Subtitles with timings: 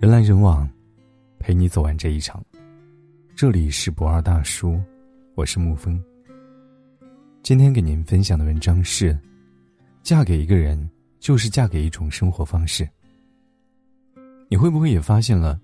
[0.00, 0.66] 人来人往，
[1.38, 2.42] 陪你走完这一场。
[3.36, 4.80] 这里是不二大叔，
[5.34, 6.02] 我是沐风。
[7.42, 9.14] 今天给您分享的文章是：
[10.02, 12.88] 嫁给一个人，就是嫁给一种生活方式。
[14.48, 15.60] 你会不会也发现了，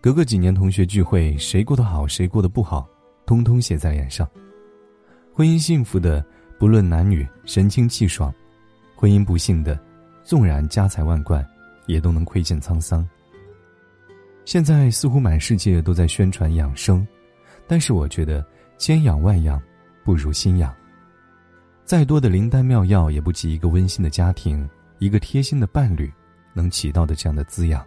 [0.00, 2.88] 隔个几年同学聚会，谁过得好，谁过得不好，
[3.26, 4.24] 通通写在脸上。
[5.34, 6.24] 婚姻幸福的，
[6.56, 8.32] 不论男女，神清气爽；
[8.94, 9.76] 婚姻不幸的，
[10.22, 11.44] 纵然家财万贯，
[11.86, 13.04] 也都能窥见沧桑。
[14.44, 17.06] 现在似乎满世界都在宣传养生，
[17.66, 18.44] 但是我觉得
[18.76, 19.62] 千养万养，
[20.04, 20.74] 不如心养。
[21.84, 24.68] 再多的灵丹妙药也不及一个温馨的家庭、
[24.98, 26.12] 一个贴心的伴侣
[26.52, 27.84] 能起到的这样的滋养。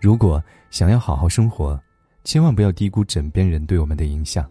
[0.00, 1.80] 如果想要好好生活，
[2.24, 4.48] 千万不要低估枕边人对我们的影响。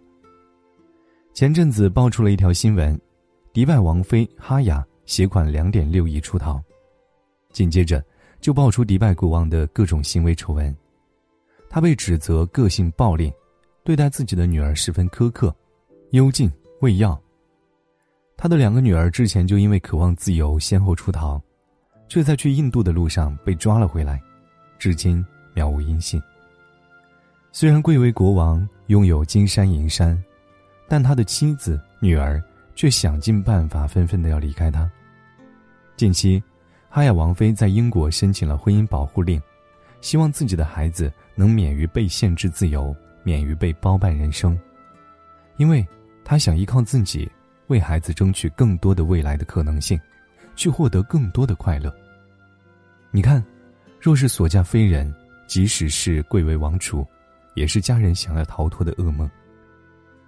[1.33, 2.99] 前阵子爆出了一条新闻：
[3.53, 6.59] 迪拜王妃哈雅携款两点六亿出逃，
[7.51, 8.03] 紧接着
[8.41, 10.75] 就爆出迪拜国王的各种行为丑闻。
[11.69, 13.33] 他被指责个性暴戾，
[13.83, 15.55] 对待自己的女儿十分苛刻，
[16.11, 16.51] 幽禁
[16.81, 17.19] 喂药。
[18.35, 21.41] 他的两个女儿之前就因为渴望自由，先后出逃，
[22.07, 24.21] 却在去印度的路上被抓了回来，
[24.77, 26.21] 至今渺无音信。
[27.51, 30.21] 虽然贵为国王，拥有金山银山，
[30.87, 32.41] 但他的妻子、女儿
[32.75, 34.89] 却想尽办法，纷纷的要离开他。
[35.95, 36.41] 近期，
[36.89, 39.41] 哈雅王妃在英国申请了婚姻保护令。
[39.99, 42.93] 希望自己的孩子能免于被限制自由，
[43.23, 44.59] 免于被包办人生，
[45.57, 45.85] 因为
[46.25, 47.31] 他想依靠自己，
[47.67, 49.97] 为孩子争取更多的未来的可能性，
[50.55, 51.95] 去获得更多的快乐。
[53.11, 53.41] 你看，
[54.01, 55.13] 若是所嫁非人，
[55.45, 57.05] 即使是贵为王储，
[57.53, 59.29] 也是家人想要逃脱的噩梦。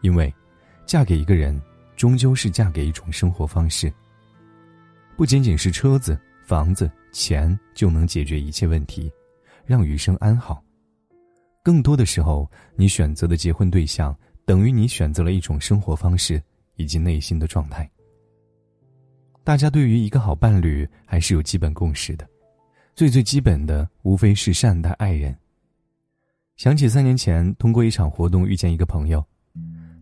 [0.02, 0.32] 因为，
[0.86, 1.60] 嫁给一个人，
[1.98, 3.92] 终究是嫁给一种生活方式。
[5.18, 9.12] 不仅仅是车子、房子、钱就能解决一切问题。
[9.66, 10.64] 让余生安好。
[11.70, 16.42] 更多的时候，你选择的结婚对象，等于你选择了一种生活方式
[16.78, 17.88] 以及内心的状态。
[19.44, 22.27] 大家对于一个好伴侣还是有基本共识的，
[22.95, 25.38] 最最基本的无非是善待爱人。
[26.58, 29.23] 想起三年前通过一场活动遇见一个朋友，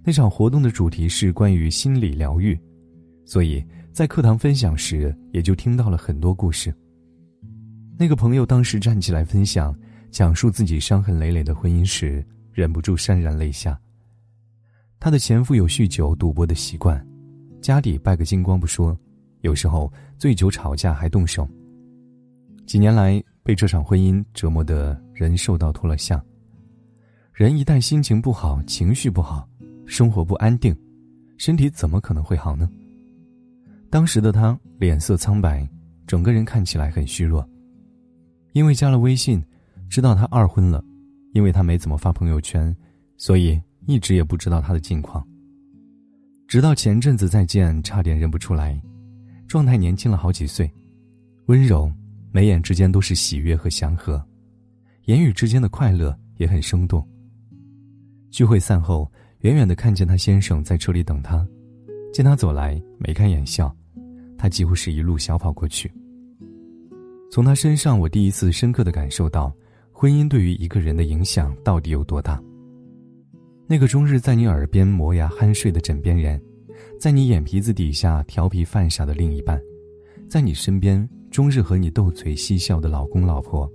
[0.05, 2.57] 那场活动的主题是关于心理疗愈，
[3.25, 3.61] 所以
[3.91, 6.73] 在课堂分享时也就听到了很多故事。
[7.99, 9.77] 那个朋友当时站起来分享，
[10.09, 13.79] 讲述自己伤痕累累的婚姻时，忍不住潸然泪下。
[14.99, 17.05] 她的前夫有酗酒、赌博的习惯，
[17.61, 18.97] 家里败个精光不说，
[19.41, 21.47] 有时候醉酒吵架还动手。
[22.65, 26.21] 几年来被这场婚姻折磨的人瘦到脱了相。
[27.31, 29.47] 人一旦心情不好、情绪不好、
[29.85, 30.75] 生活不安定，
[31.37, 32.67] 身体怎么可能会好呢？
[33.89, 35.69] 当时的他脸色苍白，
[36.07, 37.47] 整个人看起来很虚弱。
[38.53, 39.41] 因为加了微信，
[39.89, 40.83] 知道他二婚了，
[41.33, 42.75] 因为他没怎么发朋友圈，
[43.17, 45.25] 所以一直也不知道他的近况。
[46.47, 48.79] 直到前阵子再见，差点认不出来，
[49.47, 50.69] 状态年轻了好几岁，
[51.47, 51.91] 温柔，
[52.31, 54.23] 眉眼之间都是喜悦和祥和，
[55.05, 57.05] 言语之间的快乐也很生动。
[58.29, 59.11] 聚会散后，
[59.41, 61.45] 远远的看见他先生在车里等他，
[62.13, 63.75] 见他走来，眉开眼笑，
[64.37, 65.91] 他几乎是一路小跑过去。
[67.29, 69.53] 从他身上，我第一次深刻的感受到，
[69.99, 72.39] 婚姻对于一个人的影响到底有多大。
[73.65, 76.39] 那个终日在你耳边磨牙酣睡的枕边人，
[76.99, 79.59] 在你眼皮子底下调皮犯傻的另一半，
[80.29, 83.67] 在你身边终日和你斗嘴嬉笑的老公老婆。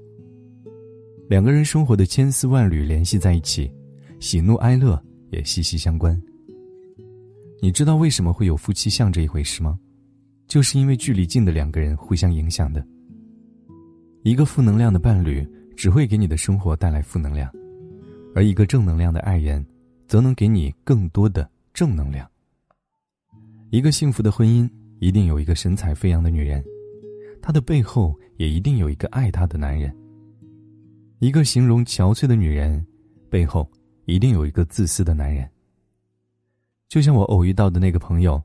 [1.29, 3.69] 两个人生活的千丝万缕联系在一起，
[4.21, 6.17] 喜怒哀乐也息息相关。
[7.61, 9.77] 你知道为什么会有夫妻相这一回事吗？
[10.47, 12.87] 就是因为距离近的两个人互相影响的。
[14.23, 15.45] 一个负能量的伴侣
[15.83, 17.53] 只会给你的生活带来负能量，
[18.37, 19.67] 而一个正能量的爱人，
[20.07, 22.25] 则能给你更多的正能量。
[23.71, 24.71] 一个幸福的婚姻
[25.01, 26.65] 一定有一个神采飞扬的女人，
[27.43, 29.93] 她的背后也一定有一个爱她的男人。
[31.19, 32.87] 一个形容憔悴的女人，
[33.29, 33.69] 背后
[34.05, 35.51] 一定有一个自私的男人。
[36.89, 38.41] 就像我偶遇到的那个朋友，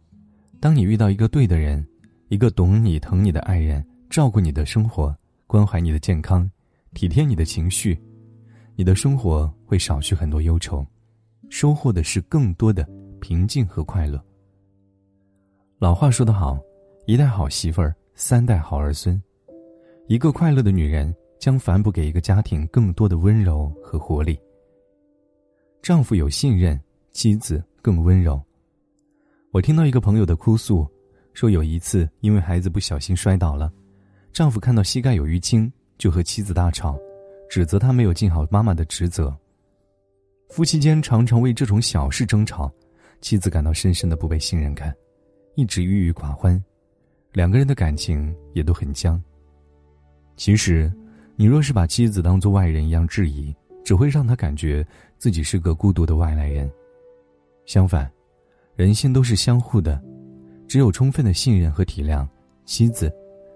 [0.59, 1.87] 当你遇到一个对的人，
[2.29, 5.15] 一个懂你疼你的爱人，照顾你的生活。
[5.45, 6.49] 关怀你的健康，
[6.93, 7.99] 体贴你的情绪，
[8.75, 10.85] 你的生活会少去很多忧愁，
[11.49, 12.87] 收获的是更多的
[13.19, 14.23] 平静和快乐。
[15.79, 16.59] 老话说得好，
[17.05, 19.21] 一代好媳妇儿，三代好儿孙。
[20.07, 24.39] 一个快乐的女人将反哺给一个家庭更多的温柔和活力。
[25.81, 26.79] 丈夫有信任，
[27.11, 28.41] 妻子更温柔。
[29.51, 30.87] 我听到一个朋友的哭诉，
[31.33, 33.71] 说有一次因为孩子不小心摔倒了。
[34.33, 36.97] 丈夫看到膝盖有淤青，就和妻子大吵，
[37.49, 39.35] 指责他没有尽好妈妈的职责。
[40.49, 42.71] 夫妻间常常为这种小事争吵，
[43.19, 44.95] 妻子感到深深的不被信任感，
[45.55, 46.63] 一直郁郁寡欢，
[47.33, 49.21] 两个人的感情也都很僵。
[50.35, 50.91] 其实，
[51.35, 53.53] 你若是把妻子当作外人一样质疑，
[53.83, 54.85] 只会让他感觉
[55.17, 56.71] 自己是个孤独的外来人。
[57.65, 58.09] 相反，
[58.75, 60.01] 人心都是相互的，
[60.67, 62.25] 只有充分的信任和体谅，
[62.65, 63.11] 妻子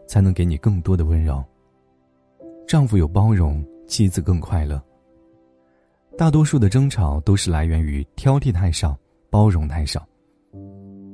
[0.08, 1.42] 才能给你更多的温柔。
[2.72, 4.82] 丈夫有包容，妻子更快乐。
[6.18, 8.98] 大多数的争吵都是来源于挑剔太少，
[9.30, 10.08] 包容太少。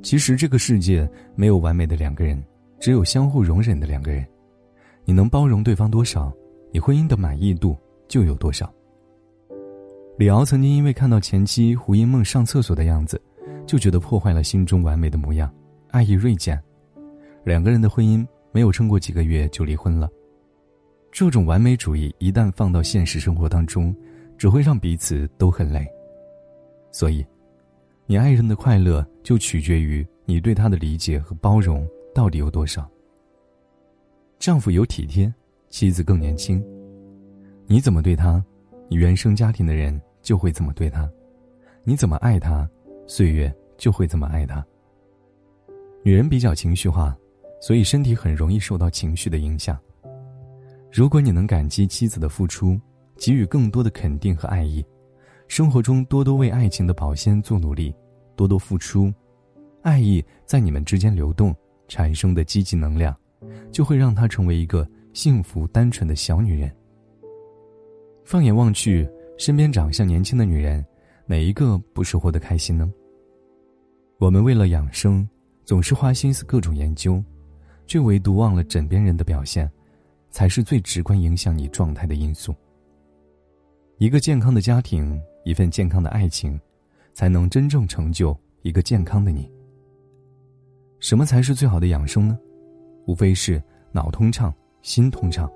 [0.00, 2.40] 其实这个世界没有完美的两个人，
[2.78, 4.24] 只有相互容忍的两个人。
[5.04, 6.32] 你能包容对方多少，
[6.70, 7.76] 你婚姻的满意度
[8.06, 8.72] 就有多少。
[10.16, 13.20] 李敖曾经因为看到前妻胡因梦上厕所的样子，
[13.66, 15.52] 就觉得破坏了心中完美的模样，
[15.90, 16.56] 爱意锐减，
[17.42, 20.08] 两个人的婚姻没有撑过几个月就离婚了。
[21.10, 23.94] 这种完美主义一旦放到现实生活当中，
[24.36, 25.86] 只会让彼此都很累。
[26.92, 27.24] 所以，
[28.06, 32.88] 你爱人的快乐就取决于你对他的理解和包容到底有多少。
[34.38, 35.32] 丈夫有体贴，
[35.68, 36.64] 妻子更年轻。
[37.66, 38.42] 你怎么对他，
[38.88, 41.08] 你原生家庭的人就会怎么对他；
[41.84, 42.68] 你怎么爱他，
[43.06, 44.64] 岁月就会怎么爱他。
[46.04, 47.16] 女人比较情绪化，
[47.60, 49.78] 所以身体很容易受到情绪的影响。
[50.90, 52.78] 如果你能感激妻子的付出，
[53.16, 54.84] 给予更多的肯定和爱意，
[55.46, 57.94] 生活中多多为爱情的保鲜做努力，
[58.36, 59.12] 多多付出，
[59.82, 61.54] 爱意在你们之间流动
[61.88, 63.14] 产生的积极能量，
[63.70, 66.74] 就会让她成为一个幸福单纯的小女人。
[68.24, 70.84] 放眼望去，身边长相年轻的女人，
[71.26, 72.90] 哪一个不是活得开心呢？
[74.18, 75.28] 我们为了养生，
[75.64, 77.22] 总是花心思各种研究，
[77.86, 79.70] 却唯独忘了枕边人的表现，
[80.30, 82.54] 才是最直观影响你状态的因素。
[83.98, 86.58] 一个健康的家庭，一份健康的爱情，
[87.14, 89.50] 才能真正成就一个健康的你。
[91.00, 92.38] 什么才是最好的养生呢？
[93.06, 95.50] 无非是脑通畅、心通畅。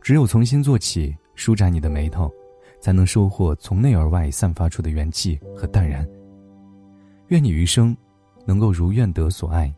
[0.00, 2.30] 只有从心做起，舒展你的眉头，
[2.80, 6.06] 才能收获从内而外散发出的元气和淡然。
[7.28, 7.96] 愿你余生
[8.46, 9.74] 能够如愿得所爱，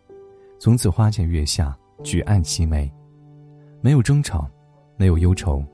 [0.58, 2.92] 从此花前月下，举案齐眉，
[3.86, 4.50] 没有争吵，
[4.96, 5.64] 没有忧愁，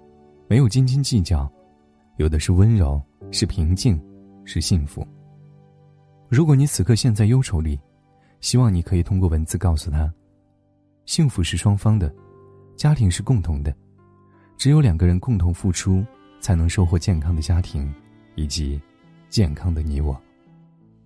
[0.46, 1.50] 没有斤斤计较。
[2.18, 3.00] 有的是温柔，
[3.30, 3.98] 是平静，
[4.44, 5.02] 是幸福。
[6.28, 7.80] 如果你此刻陷在忧愁里，
[8.42, 10.12] 希望你可以通过文字告诉他：
[11.06, 12.14] 幸福是双方的，
[12.76, 13.74] 家庭是共同的，
[14.58, 16.04] 只有两个人共同付出，
[16.38, 17.90] 才能收获健康的家庭，
[18.34, 18.78] 以及
[19.30, 20.14] 健康的你我。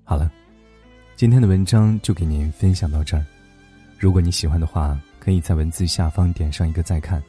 [0.03, 0.29] 好了，
[1.15, 3.25] 今天的文章就给您分享到这儿。
[3.97, 7.21] 如果你喜欢的话，可以在文字下方点上一个再看，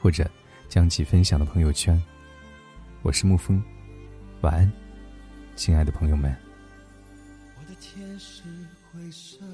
[0.00, 0.30] 或者
[0.68, 2.00] 将其分享到朋友圈。
[3.02, 3.60] 我是沐风，
[4.42, 4.72] 晚安，
[5.56, 6.32] 亲爱的朋友们。
[7.58, 8.44] 我的天是
[8.92, 9.44] 灰色，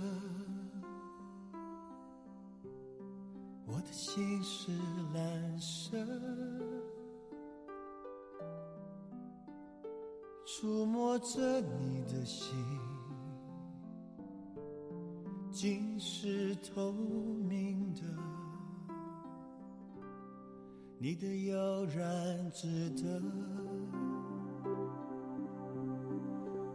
[3.64, 4.70] 我的心是
[5.14, 5.96] 蓝色，
[10.44, 12.54] 触摸着你的心，
[15.60, 18.02] 竟是透明的。
[21.00, 23.20] 你的悠然自得，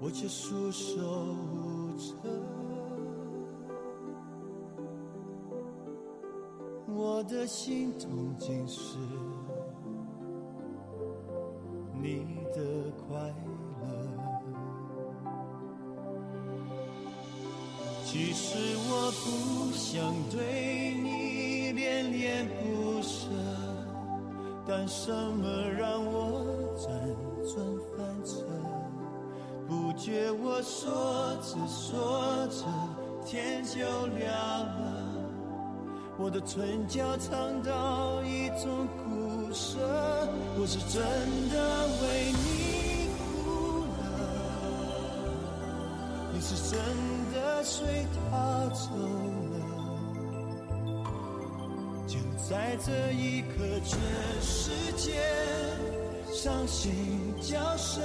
[0.01, 1.01] 我却束手
[1.55, 2.13] 无策。
[6.85, 8.97] 我的心痛竟是
[18.13, 18.55] 其实
[18.87, 23.25] 我不想对你恋恋不舍。
[24.67, 26.85] 但什么让我辗
[27.51, 27.65] 转
[27.97, 28.45] 反侧？
[29.67, 32.65] 不觉我说着说着，
[33.25, 34.93] 天就亮了。
[36.19, 39.79] 我的唇角尝到一种苦涩，
[40.59, 41.01] 我是真
[41.49, 42.92] 的为你
[46.45, 46.77] 是真
[47.33, 48.89] 的随他走
[49.53, 49.55] 了。
[52.05, 52.19] 就
[52.49, 53.53] 在这一刻，
[53.85, 53.97] 全
[54.41, 55.23] 世界
[56.33, 58.03] 伤心叫声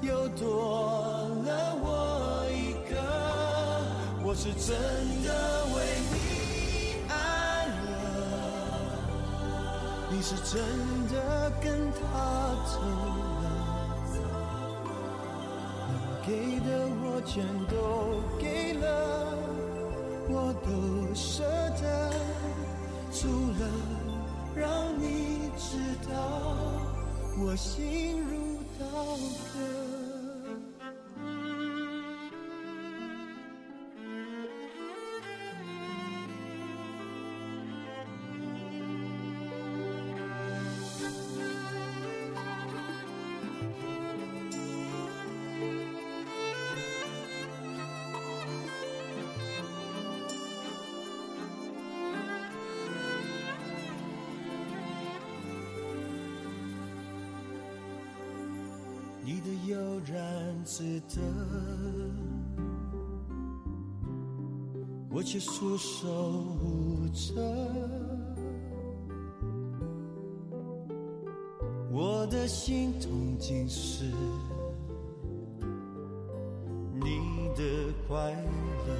[0.00, 2.96] 又多了我一个。
[4.24, 4.74] 我是真
[5.22, 5.28] 的
[5.74, 5.76] 为
[6.14, 6.14] 你
[7.10, 7.12] 爱
[7.66, 7.92] 了，
[10.10, 10.58] 你是真
[11.08, 11.14] 的
[11.60, 12.00] 跟他
[12.64, 13.44] 走了，
[16.32, 18.84] 给的我全都给了，
[20.30, 21.42] 我都舍
[21.78, 22.10] 得。
[23.12, 23.68] 除了
[24.56, 25.76] 让你知
[26.10, 26.14] 道。
[27.38, 28.86] 我心如刀
[29.52, 30.01] 割。
[59.32, 59.78] 你的悠
[60.12, 61.22] 然自得，
[65.10, 66.10] 我却束手
[66.60, 67.32] 无策。
[71.90, 74.04] 我的心痛竟是
[77.00, 77.64] 你的
[78.06, 78.32] 快
[78.86, 78.92] 乐，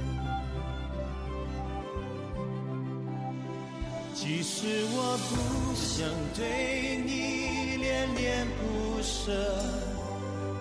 [4.15, 9.31] 即使我不想对你恋恋不舍。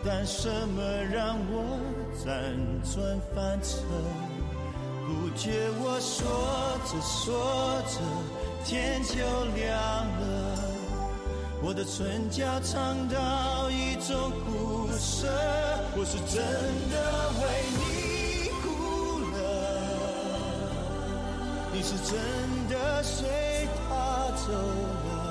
[0.05, 0.83] 但什么
[1.13, 1.79] 让我
[2.25, 2.27] 辗
[2.93, 3.83] 转反侧？
[5.07, 6.21] 不觉我说
[6.87, 8.01] 着说着，
[8.65, 9.15] 天就
[9.55, 9.71] 亮
[10.21, 10.23] 了。
[11.63, 15.29] 我的唇角尝到一种苦涩，
[15.97, 16.43] 我是真
[16.91, 16.95] 的
[17.39, 17.43] 为
[17.79, 17.81] 你
[18.63, 18.65] 哭
[19.37, 19.41] 了，
[21.73, 22.11] 你是真
[22.69, 23.89] 的随他
[24.45, 25.22] 走了。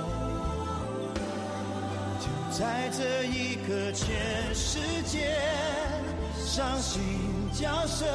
[2.51, 5.39] 在这一刻，全世界
[6.35, 7.01] 伤心
[7.53, 8.05] 角色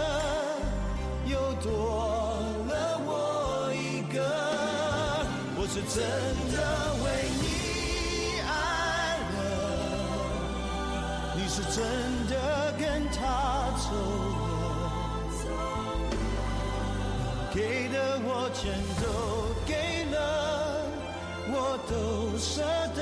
[1.24, 2.36] 又多
[2.68, 3.00] 了。
[3.06, 4.20] 我一个。
[5.58, 6.04] 我是真
[6.52, 6.56] 的
[7.02, 7.04] 为
[7.40, 7.44] 你
[8.46, 9.36] 爱了，
[11.34, 11.82] 你是真
[12.28, 12.32] 的
[12.78, 13.16] 跟他
[13.80, 13.86] 走
[14.36, 15.48] 了。
[17.54, 18.60] 给的我全
[19.00, 19.04] 都
[19.66, 20.14] 给了，
[21.48, 21.54] 我
[21.88, 21.90] 都
[22.38, 22.62] 舍
[22.94, 23.00] 得。